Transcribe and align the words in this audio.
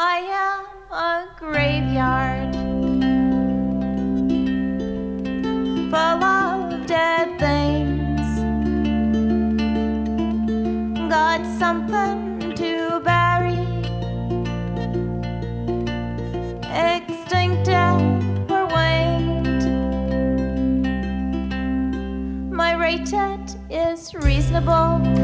I 0.00 0.18
am 0.30 0.64
a 0.92 1.26
graveyard 1.36 2.54
full 5.90 6.22
of 6.22 6.86
dead 6.86 7.36
things. 7.40 8.28
Got 11.10 11.44
something 11.58 12.54
to 12.54 13.00
bury, 13.00 13.58
Extinct 16.70 17.68
and 17.68 18.48
winged. 18.70 19.64
My 22.52 22.74
rated 22.74 23.52
is 23.68 24.14
reasonable. 24.14 25.17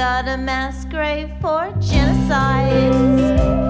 got 0.00 0.26
a 0.26 0.38
mass 0.38 0.86
grave 0.86 1.30
for 1.42 1.70
genocides. 1.78 3.69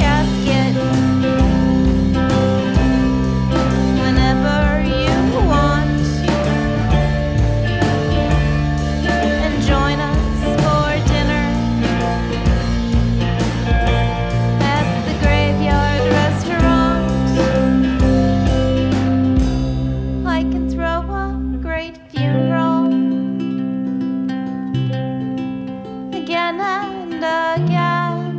and 26.61 27.13
again. 27.15 28.37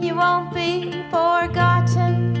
You 0.00 0.14
won't 0.16 0.54
be 0.54 0.92
forgotten 1.10 2.36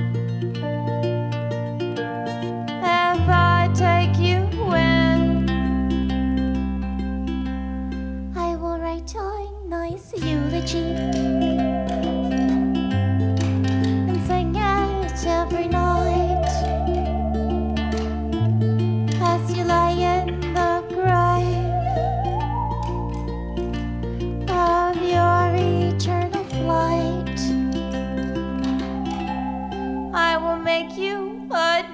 if 2.82 3.28
I 3.28 3.70
take 3.74 4.16
you 4.18 4.46
in. 4.74 5.48
I 8.36 8.56
will 8.56 8.78
write 8.78 9.14
a 9.14 9.48
nice 9.68 10.12
eulogy. 10.16 11.23
make 30.64 30.96
you 30.96 31.46
a 31.50 31.93